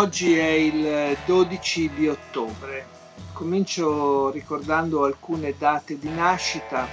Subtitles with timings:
[0.00, 2.86] Oggi è il 12 di ottobre.
[3.34, 6.86] Comincio ricordando alcune date di nascita.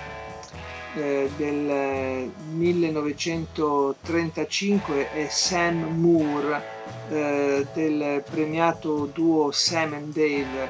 [0.93, 6.61] Eh, del 1935 è Sam Moore
[7.09, 10.69] eh, del premiato duo Sam and Dave, eh,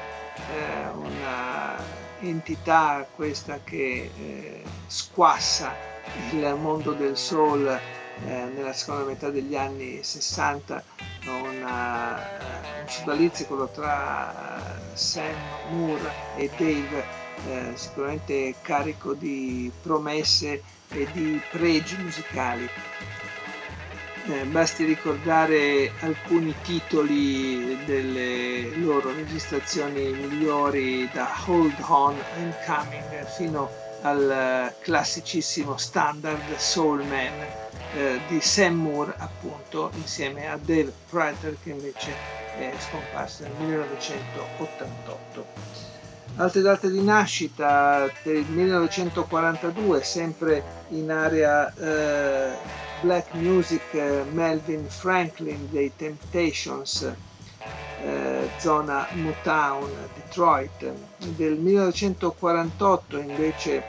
[0.94, 1.76] una
[2.20, 5.74] entità questa che eh, squassa
[6.30, 7.80] il mondo del soul eh,
[8.54, 10.84] nella seconda metà degli anni 60
[11.68, 15.34] una, eh, un sodalizio quello tra eh, Sam
[15.70, 17.04] Moore e Dave
[17.46, 22.68] eh, sicuramente carico di promesse e di pregi musicali.
[24.30, 33.87] Eh, basti ricordare alcuni titoli delle loro registrazioni migliori da Hold On and Coming fino
[34.02, 41.70] al classicissimo standard Soul Man eh, di Sam Moore appunto insieme a Dave Prater che
[41.70, 42.12] invece
[42.58, 45.46] è scomparso nel 1988.
[46.36, 52.56] Altre date di nascita del 1942 sempre in area eh,
[53.00, 57.12] black music eh, Melvin Franklin dei Temptations
[58.02, 63.82] eh, zona Motown Detroit del 1948 invece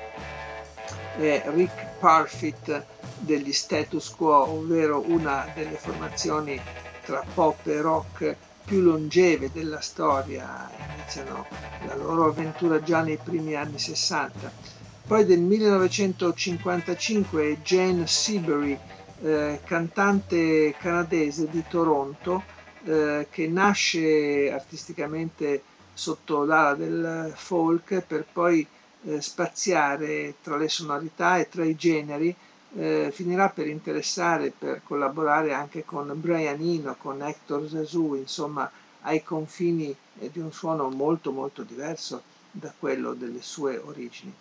[1.17, 2.85] è Rick Parfit
[3.19, 6.57] degli status quo, ovvero una delle formazioni
[7.03, 11.45] tra pop e rock più longeve della storia, iniziano
[11.85, 14.77] la loro avventura già nei primi anni 60.
[15.07, 18.77] Poi del 1955 Jane Seabury,
[19.21, 22.43] eh, cantante canadese di Toronto,
[22.85, 25.61] eh, che nasce artisticamente
[25.93, 28.65] sotto l'ala del folk per poi
[29.03, 32.35] eh, spaziare tra le sonorità e tra i generi
[32.75, 38.69] eh, finirà per interessare, per collaborare anche con Brian Eno, con Hector Zazou, insomma
[39.01, 44.33] ai confini eh, di un suono molto molto diverso da quello delle sue origini.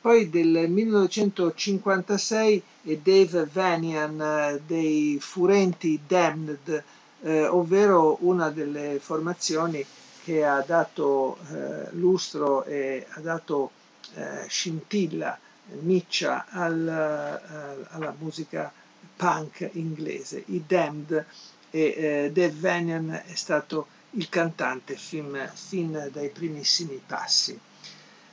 [0.00, 6.84] Poi del 1956 è Dave Vanian eh, dei Furenti Damned,
[7.22, 9.84] eh, ovvero una delle formazioni
[10.24, 13.70] che ha dato eh, lustro e ha dato
[14.14, 15.38] eh, scintilla
[15.80, 18.72] miccia al, eh, alla musica
[19.16, 20.42] punk inglese.
[20.46, 21.24] I Damned
[21.70, 27.58] e eh, Dave Vanian è stato il cantante fin, fin dai primissimi passi.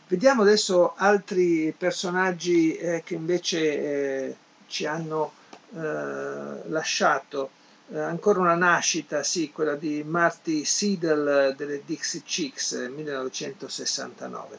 [0.08, 4.36] Vediamo adesso altri personaggi eh, che invece eh,
[4.68, 5.32] ci hanno
[5.76, 7.50] eh, lasciato.
[7.92, 14.58] Eh, ancora una nascita, sì, quella di Marty Seidel delle Dixie Chicks, 1969.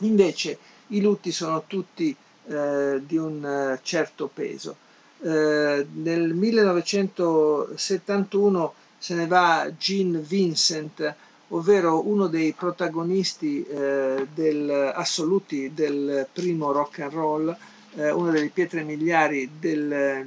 [0.00, 2.14] Invece i lutti sono tutti
[2.46, 4.76] eh, di un eh, certo peso.
[5.22, 11.14] Eh, nel 1971 se ne va Gene Vincent,
[11.48, 17.56] ovvero uno dei protagonisti eh, del, assoluti del primo rock and roll,
[17.96, 20.26] eh, una delle pietre miliari del,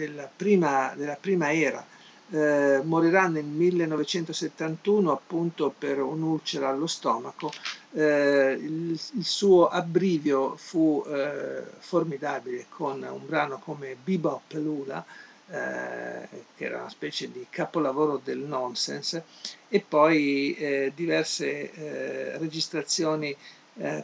[0.00, 1.84] della, prima, della prima era
[2.30, 7.50] eh, morirà nel 1971 appunto per un'ulcera allo stomaco.
[7.92, 15.04] Eh, il, il, suo abbrivio fu eh, formidabile con un brano come Bebop Lula,
[15.48, 19.24] eh, che era una specie di capolavoro del nonsense,
[19.68, 23.36] e poi eh, diverse eh, registrazioni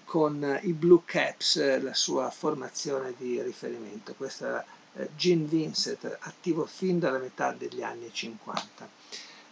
[0.04, 4.14] con i Blue Caps, la sua formazione di riferimento.
[4.16, 4.75] Questa eh,
[5.14, 8.88] Gene Vincent, attivo fin dalla metà degli anni 50.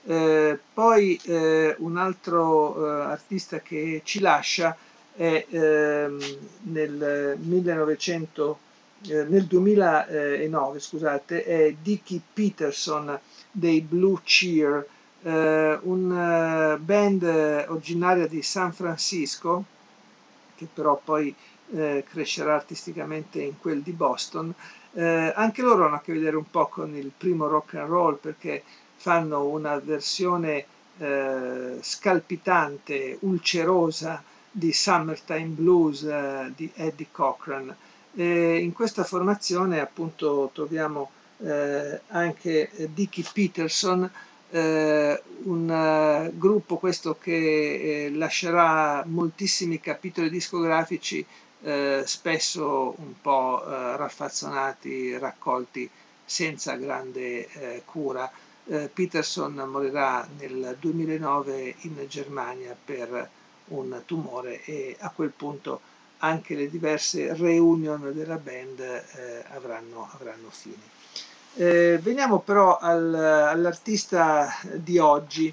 [0.07, 4.77] Eh, poi eh, un altro eh, artista che ci lascia
[5.15, 6.21] è ehm,
[6.65, 8.59] nel, 1900,
[9.09, 13.19] eh, nel 2009 scusate, è Dickie Peterson
[13.51, 14.87] dei Blue Cheer,
[15.23, 17.23] eh, un band
[17.69, 19.65] originaria di San Francisco
[20.57, 21.35] che però poi
[22.09, 24.55] crescerà artisticamente in quel di Boston,
[24.95, 28.17] eh, anche loro hanno a che vedere un po' con il primo rock and roll
[28.17, 28.63] perché
[28.97, 30.67] fanno una versione
[30.99, 37.75] eh, scalpitante, ulcerosa di Summertime Blues eh, di Eddie Cochran.
[38.15, 44.09] in questa formazione appunto troviamo eh, anche Dicky Peterson,
[44.51, 51.27] eh, un gruppo questo che eh, lascerà moltissimi capitoli discografici,
[51.65, 55.89] eh, spesso un po' eh, raffazzonati, raccolti
[56.25, 58.31] senza grande eh, cura.
[58.67, 63.29] Peterson morirà nel 2009 in Germania per
[63.67, 65.83] un tumore e a quel punto
[66.21, 68.81] anche le diverse reunion della band
[69.51, 70.95] avranno, avranno fine.
[71.57, 75.53] Eh, veniamo però al, all'artista di oggi.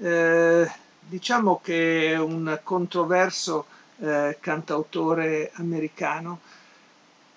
[0.00, 0.70] Eh,
[1.00, 3.66] diciamo che è un controverso
[4.00, 6.40] eh, cantautore americano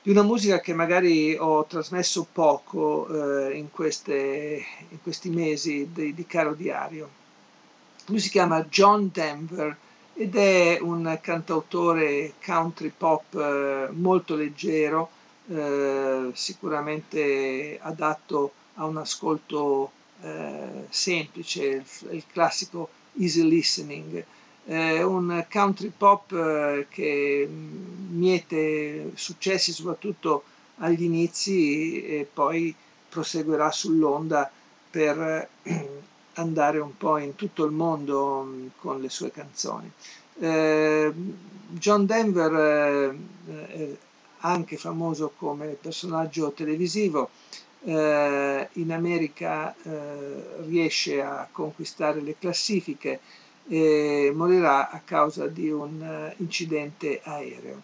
[0.03, 6.13] di una musica che magari ho trasmesso poco eh, in, queste, in, questi mesi di,
[6.13, 7.09] di Caro Diario.
[8.07, 9.77] Lui si chiama John Denver
[10.15, 15.09] ed è un cantautore country pop eh, molto leggero,
[15.47, 19.91] eh, sicuramente adatto a un ascolto
[20.21, 24.23] eh, semplice, il, il, classico easy listening.
[24.71, 30.43] È un country pop eh, che miete successi soprattutto
[30.77, 32.73] agli inizi e poi
[33.09, 34.49] proseguirà sull'onda
[34.89, 35.49] per
[36.35, 39.91] andare un po' in tutto il mondo mm, con le sue canzoni.
[40.39, 41.11] Eh,
[41.67, 43.13] John Denver
[43.49, 43.97] eh,
[44.37, 47.29] anche famoso come personaggio televisivo,
[47.83, 53.19] eh, in America eh, riesce a conquistare le classifiche
[53.67, 57.81] e morirà a causa di un uh, incidente aereo.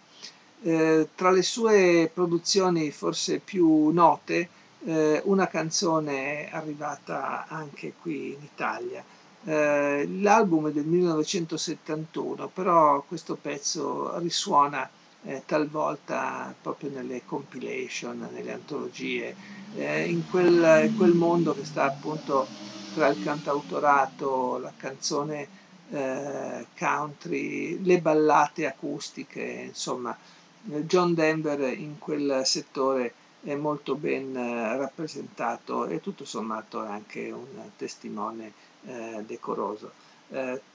[0.62, 4.48] Eh, tra le sue produzioni forse più note,
[4.84, 9.04] eh, una canzone è arrivata anche qui in Italia.
[9.44, 14.88] Eh, l'album è del 1971, però questo pezzo risuona
[15.22, 19.34] eh, talvolta proprio nelle compilation, nelle antologie,
[19.76, 22.46] eh, in, quel, in, quel, mondo che sta appunto
[22.94, 30.16] tra il cantautorato, la canzone eh, country, le ballate acustiche, insomma,
[30.60, 37.30] John Denver in quel settore è molto ben eh, rappresentato e tutto sommato è anche
[37.30, 38.52] un testimone
[38.84, 40.06] eh, decoroso.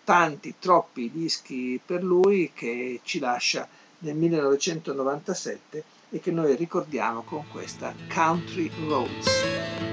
[0.03, 3.67] Tanti, troppi dischi per lui che ci lascia
[3.99, 9.92] nel 1997 e che noi ricordiamo con questa Country Roads.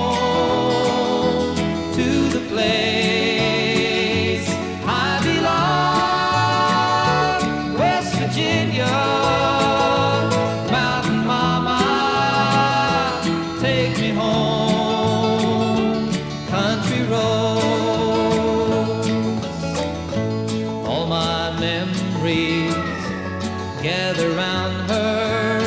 [23.81, 25.59] gather round her.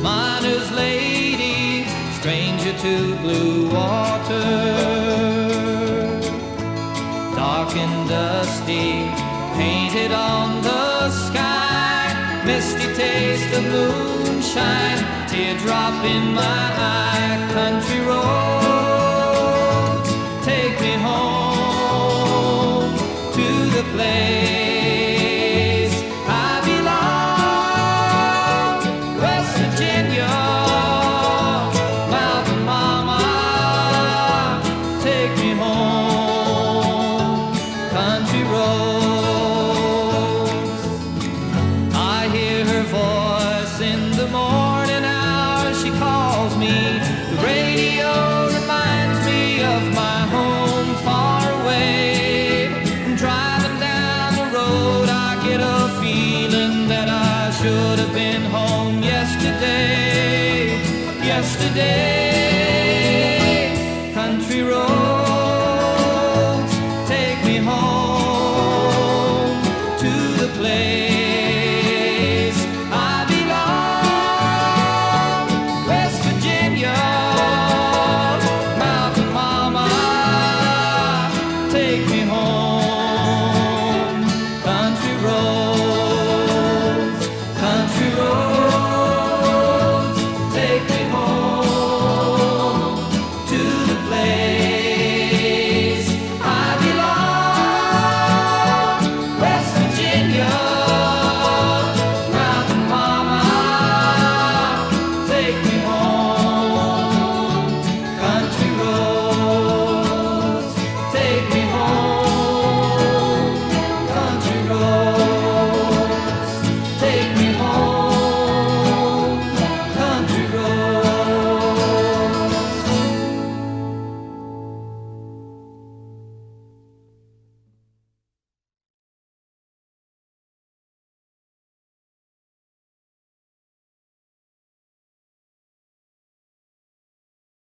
[0.00, 1.84] Miner's lady,
[2.18, 4.40] stranger to blue water.
[7.36, 9.10] Dark and dusty,
[9.58, 12.42] painted on the sky.
[12.46, 17.01] Misty taste of moonshine, teardrop in my eye.
[61.74, 62.11] today.